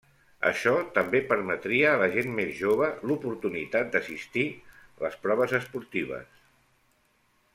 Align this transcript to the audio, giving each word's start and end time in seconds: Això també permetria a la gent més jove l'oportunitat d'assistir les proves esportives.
Això 0.49 0.71
també 0.93 1.19
permetria 1.31 1.89
a 1.89 1.99
la 2.03 2.07
gent 2.15 2.31
més 2.39 2.55
jove 2.61 2.89
l'oportunitat 3.09 3.93
d'assistir 3.97 4.47
les 5.05 5.19
proves 5.27 5.55
esportives. 5.61 6.43